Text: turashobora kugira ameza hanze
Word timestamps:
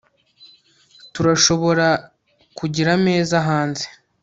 turashobora 1.13 1.87
kugira 2.57 2.89
ameza 2.97 3.37
hanze 3.47 3.85